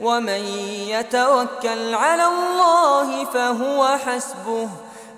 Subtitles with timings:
[0.00, 0.44] ومن
[0.88, 4.68] يتوكل على الله فهو حسبه.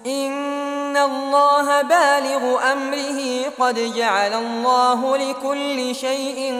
[0.06, 6.54] إن الله بالغ أمره قد جعل الله لكل شيء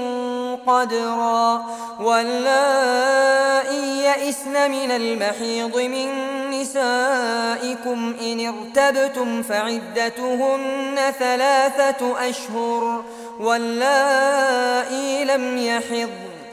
[0.66, 1.62] قدرا.
[2.00, 6.10] واللائي يئسن من المحيض من
[6.50, 13.04] نسائكم إن ارتبتم فعدتهن ثلاثة أشهر.
[13.40, 16.31] واللائي لم يحض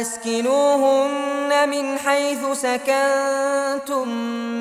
[0.00, 4.08] أسكنوهن من حيث سكنتم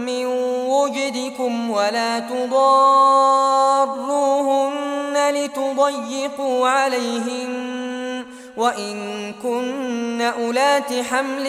[0.06, 0.26] من
[0.68, 3.12] وجدكم ولا تضاروهن
[5.34, 8.26] لتضيقوا عليهن
[8.58, 11.46] وإن كن أولات حمل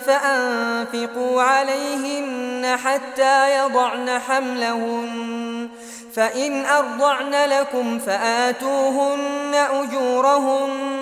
[0.00, 5.68] فأنفقوا عليهن حتى يضعن حملهن
[6.14, 11.01] فإن أرضعن لكم فآتوهن أجورهن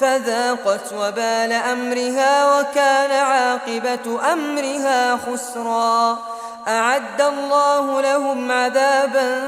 [0.00, 6.18] فذاقت وبال أمرها وكان عاقبة أمرها خسرا.
[6.68, 9.40] أعد الله لهم عذابا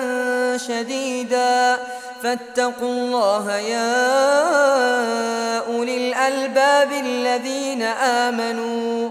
[0.56, 1.78] شديدا.
[2.22, 3.96] فاتقوا الله يا
[5.58, 9.10] أولي الألباب الذين آمنوا.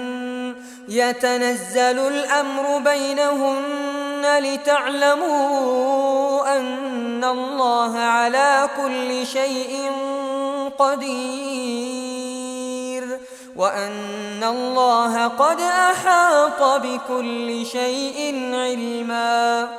[0.87, 5.77] يتنزل الأمر بينهن لتعلموا
[6.57, 9.91] أن الله على كل شيء
[10.79, 11.91] قدير
[13.55, 19.69] وأن الله قد أحاط بكل شيء علما